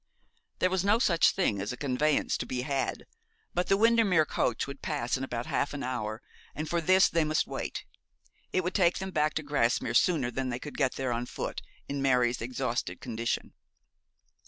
[0.57, 3.05] There was no such thing as a conveyance to be had,
[3.53, 6.23] but the Windermere coach would pass in about half an hour,
[6.55, 7.85] and for this they must wait.
[8.51, 11.61] It would take them back to Grasmere sooner than they could get there on foot,
[11.87, 13.53] in Mary's exhausted condition.